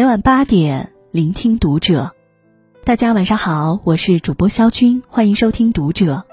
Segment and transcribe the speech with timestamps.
[0.00, 2.14] 每晚八点，聆听读者。
[2.86, 6.24] 大家晚上好，我是主播肖军，欢迎收听读者。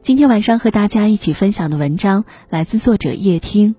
[0.00, 3.76] 今天晚上和大家一起分享的文章来自作者叶听。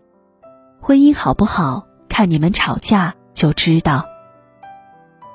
[0.80, 4.06] 婚姻好不好，看你们吵架就知道。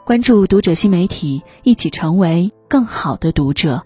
[0.04, 3.82] 关注读者新媒体，一起成为更好的读者。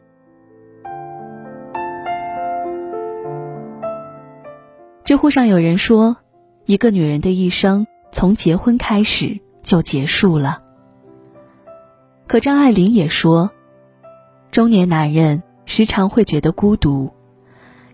[5.05, 6.19] 知乎上有人说，
[6.67, 10.63] 一个女人的一生从结婚开始就结束了。
[12.27, 13.51] 可张爱玲也说，
[14.51, 17.13] 中年男人时常会觉得孤独，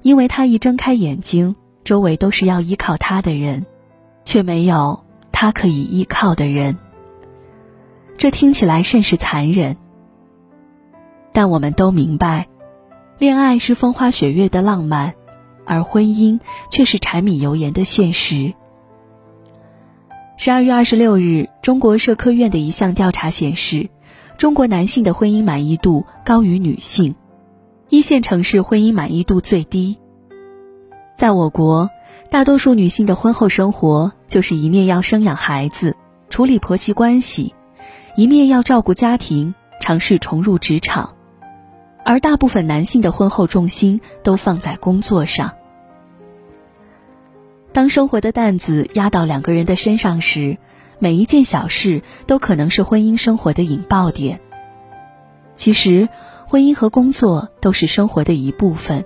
[0.02, 3.66] 因为他一睁开眼睛，周围都是要依靠他的人，
[4.24, 6.76] 却没有他可以依靠的人。
[8.18, 9.76] 这听起来甚是残忍，
[11.32, 12.48] 但我们都明白，
[13.18, 15.14] 恋爱是风花雪月的浪漫，
[15.66, 18.54] 而婚姻却是柴米油盐的现实。
[20.46, 23.90] 十二月二十六日，中国社科院的一项调查显示，
[24.38, 27.16] 中国男性的婚姻满意度高于女性，
[27.88, 29.98] 一线城市婚姻满意度最低。
[31.16, 31.90] 在我国，
[32.30, 35.96] 大多数女性的婚后生活就是一面要生养孩子，
[36.28, 37.52] 处理婆媳关系。
[38.14, 41.16] 一面要照顾家庭，尝试重入职场，
[42.04, 45.50] 而大部分男性的婚后重心都放在工作上。
[47.76, 50.56] 当生活的担子压到两个人的身上时，
[50.98, 54.40] 每一件小事都可能是婚姻生活的引爆点。
[55.56, 56.08] 其实，
[56.48, 59.04] 婚姻和工作都是生活的一部分。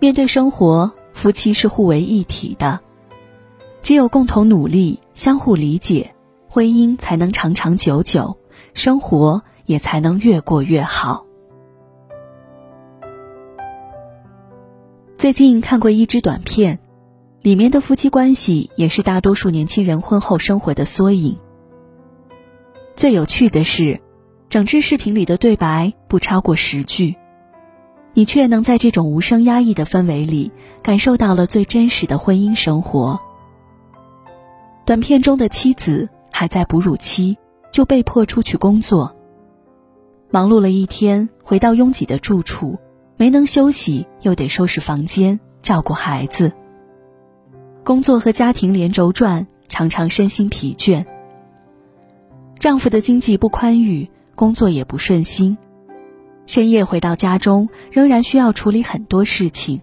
[0.00, 2.80] 面对生活，夫妻是互为一体的，
[3.80, 6.14] 只有共同努力，相互理解。
[6.50, 8.36] 婚姻才能长长久久，
[8.74, 11.24] 生活也才能越过越好。
[15.16, 16.80] 最近看过一支短片，
[17.46, 21.38] 里面的夫妻关系也是大多数年轻人婚后生活的缩影。
[22.96, 24.00] 最有趣的是，
[24.48, 27.14] 整支视频里的对白不超过十句，
[28.14, 30.50] 你却能在这种无声压抑的氛围里，
[30.82, 33.20] 感受到了最真实的婚姻生活。
[34.84, 36.08] 短片中的妻子。
[36.32, 37.38] 还在哺乳期，
[37.70, 39.16] 就被迫出去工作。
[40.30, 42.76] 忙碌了一天，回到拥挤的住处，
[43.16, 46.52] 没能休息，又得收拾房间，照顾孩子。
[47.86, 51.06] 工作和家庭连轴转，常常身心疲倦。
[52.58, 55.56] 丈夫的经济不宽裕，工作也不顺心，
[56.46, 59.80] 深夜回到家中，仍然需要处理很多事情。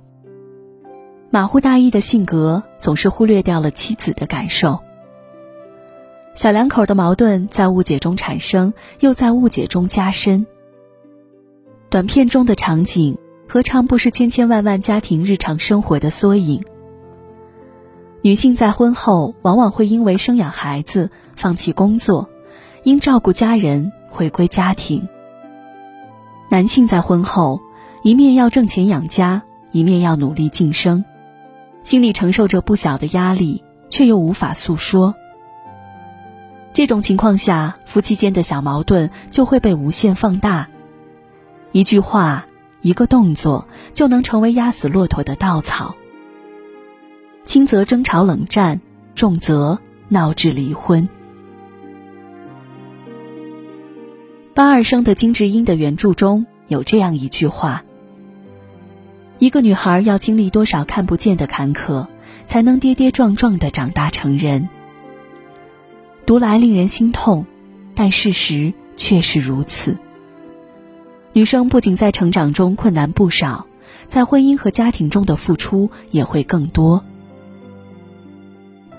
[1.29, 4.79] 马虎大意的性格，总是忽略掉了妻子的感受。
[6.33, 10.45] 小两口的矛盾在误解中产生，又在误解中加深。
[11.89, 16.61] 短片中的场景何尝不是千千万万家庭日常生活的缩影？
[18.25, 22.29] 女性在婚后往往会因为生养孩子放弃工作，
[22.83, 25.09] 因照顾家人回归家庭。
[26.49, 27.59] 男性在婚后
[28.01, 31.03] 一面要挣钱养家，一面要努力晋升，
[31.83, 35.15] 心里承受着不小的压力，却又无法诉说。
[36.71, 40.69] 这种情况下，夫妻间的小矛盾就会被无限放大。
[41.73, 42.45] 一句话，
[42.79, 45.95] 一个动作，就能成为压死骆驼的稻草。
[47.53, 48.81] 轻则争吵冷战，
[49.13, 49.77] 重则
[50.07, 51.07] 闹至离婚。
[54.55, 57.83] 八二生的金智英的原著中有这样一句话：
[59.37, 62.07] 一个女孩要经历多少看不见的坎坷，
[62.47, 64.67] 才能跌跌撞撞的长大成人？
[66.25, 67.45] 读来令人心痛，
[67.93, 69.99] 但事实却是如此。
[71.33, 73.67] 女生不仅在成长中困难不少，
[74.07, 77.05] 在婚姻和家庭中的付出也会更多。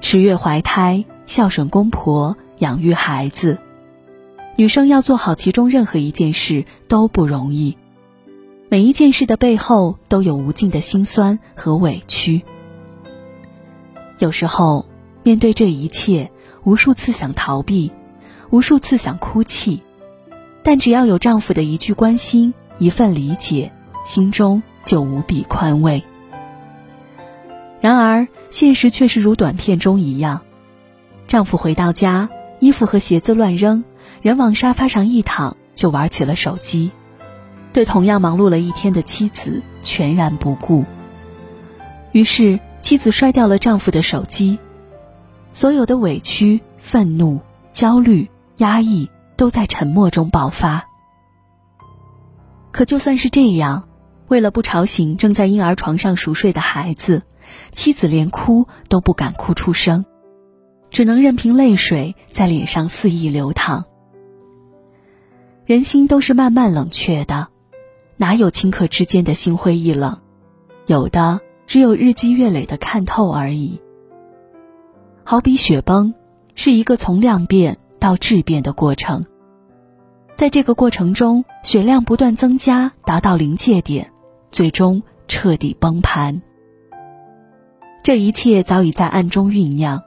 [0.06, 3.58] 十月怀胎，孝顺公婆，养育孩子，
[4.54, 7.78] 女生要做好其中任何一件事都不容易。
[8.68, 12.42] 每一件事的背后都有无尽的辛酸和委屈。
[14.18, 14.84] 有时候，
[15.22, 16.30] 面对这一切。
[16.64, 17.90] 无数次想逃避，
[18.50, 19.80] 无数次想哭泣，
[20.62, 23.72] 但只要有丈夫的一句关心、一份理解，
[24.04, 26.04] 心中就无比宽慰。
[27.84, 30.40] 然而，现实却是如短片中一样：
[31.26, 33.84] 丈夫回到家，衣服和鞋子乱扔，
[34.22, 36.92] 人往沙发上一躺就玩起了手机，
[37.74, 40.86] 对同样忙碌了一天的妻子全然不顾。
[42.12, 44.58] 于是，妻子摔掉了丈夫的手机。
[45.52, 47.40] 所有的委屈、愤怒、
[47.70, 50.88] 焦虑、压抑都在沉默中爆发。
[52.72, 53.84] 可就算是这样，
[54.28, 57.24] 为了不吵醒正在婴儿床上熟睡的孩子，
[57.72, 60.04] 妻子连哭都不敢哭出声，
[60.90, 63.84] 只能任凭泪水在脸上肆意流淌。
[65.66, 67.48] 人心都是慢慢冷却的，
[68.16, 70.20] 哪有顷刻之间的心灰意冷？
[70.86, 73.80] 有的只有日积月累的看透而已。
[75.24, 76.12] 好比雪崩，
[76.54, 79.24] 是一个从量变到质变的过程。
[80.34, 84.12] 在这个过程中，雪量不断增加，达到临界点，
[84.50, 86.42] 最终彻底崩盘。
[88.04, 90.02] 这一切早已在暗中酝酿，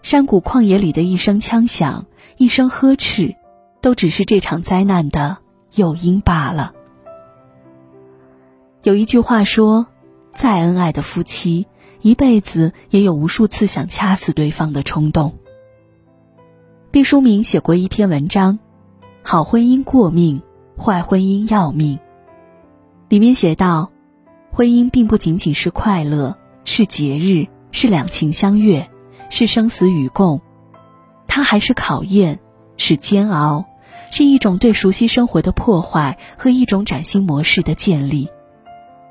[0.00, 2.06] 山谷旷野里的一声枪响，
[2.38, 3.36] 一声呵斥，
[3.82, 5.36] 都只是这场灾难的
[5.74, 6.72] 诱因罢了。
[8.82, 9.86] 有一句话说
[10.32, 11.66] ：“再恩爱的夫妻，
[12.00, 15.34] 一辈子也有无数次想掐死对方的冲动。”
[16.90, 18.54] 毕淑敏写过一篇文章，
[19.22, 20.40] 《好婚姻过命，
[20.78, 21.98] 坏婚姻要命》，
[23.10, 23.90] 里面写道
[24.50, 28.90] ：“婚姻并不仅仅是快乐。”是节日，是两情相悦，
[29.30, 30.42] 是生死与共，
[31.26, 32.40] 它还是考验，
[32.76, 33.64] 是煎熬，
[34.10, 38.28] 是一种对熟悉生活的破坏和一种崭新模式的建立，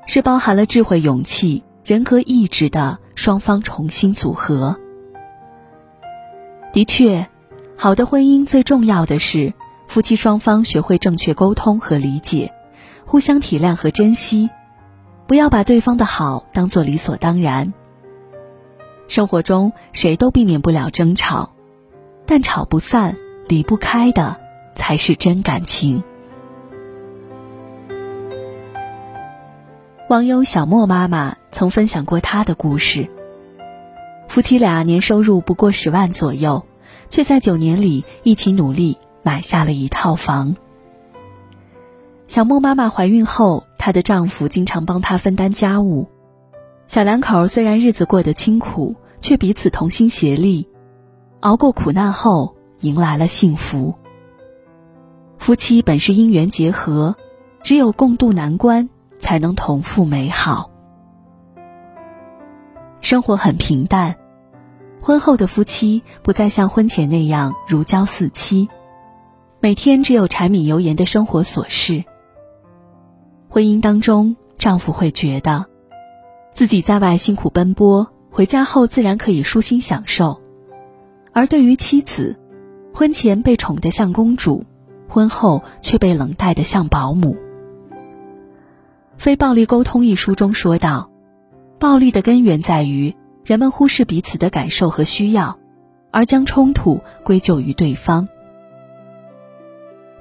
[0.06, 4.76] 是包含了智慧、勇气、人格、意志的双方重新组合。
[6.74, 7.26] 的确，
[7.74, 9.54] 好的婚姻最重要的是
[9.88, 12.52] 夫妻双方学会正确沟通和理解，
[13.06, 14.50] 互相体谅和珍惜。
[15.26, 17.72] 不要把对方的好当做理所当然。
[19.08, 21.50] 生活中谁都避免不了争吵，
[22.26, 23.16] 但吵不散、
[23.48, 24.36] 离不开的
[24.74, 26.02] 才是真感情。
[30.08, 33.08] 网友小莫妈妈曾分享过她的故事：
[34.28, 36.64] 夫妻俩年收入不过十万左右，
[37.08, 40.56] 却在九年里一起努力买下了一套房。
[42.28, 46.08] 小莫妈妈怀孕后，她的丈夫经常帮她分担家务。
[46.88, 50.68] 小两口虽然日子过得清苦，却彼此同心协力，
[51.38, 53.94] 熬过苦难后，迎来了幸福。
[55.38, 57.14] 夫妻本是因缘结合，
[57.62, 58.88] 只有共度难关，
[59.18, 60.68] 才能同赴美好。
[63.00, 64.16] 生活很平淡，
[65.00, 68.68] 婚后的夫妻不再像婚前那样如胶似漆，
[69.60, 72.02] 每天只有柴米油盐的生活琐事。
[73.56, 75.64] 婚姻当中，丈夫会觉得，
[76.52, 80.42] 自己在外辛苦奔波，回家后自然可以舒心享受；
[81.32, 82.38] 而对于妻子，
[82.92, 84.66] 婚前被宠得像公主，
[85.08, 87.34] 婚后却被冷待得像保姆。
[89.16, 91.10] 《非暴力沟通》一书中说道
[91.80, 95.58] ：“暴力的根源在于人们忽视彼此的感受和需要，
[96.10, 98.28] 而将冲突归咎于对方。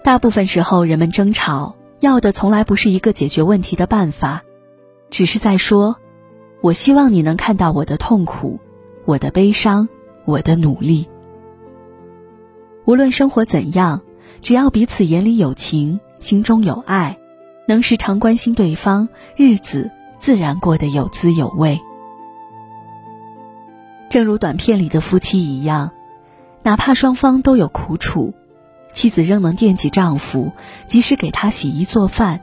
[0.05, 4.43] 大部分时候，人们争吵。”要的从来不是一个解决问题的办法，
[5.09, 5.97] 只是在说
[6.61, 8.59] ：“我希望你能看到我的痛苦，
[9.05, 9.87] 我的悲伤，
[10.25, 11.07] 我的努力。
[12.85, 14.01] 无论生活怎样，
[14.41, 17.17] 只要彼此眼里有情，心中有爱，
[17.67, 19.89] 能时常关心对方，日子
[20.19, 21.79] 自然过得有滋有味。”
[24.09, 25.91] 正如短片里的夫妻一样，
[26.61, 28.33] 哪怕双方都有苦楚。
[28.95, 30.53] 妻子仍能惦记丈夫，
[30.87, 32.39] 及时给他洗衣做饭；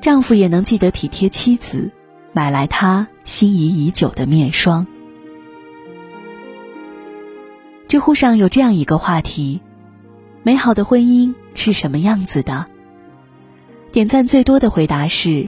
[0.00, 1.92] 丈夫也能记得体贴妻子，
[2.32, 4.86] 买来他心仪已久的面霜。
[7.86, 9.60] 知乎上有这样一个话题：
[10.42, 12.66] 美好的婚姻是什么样子的？
[13.92, 15.40] 点赞最多的回答是：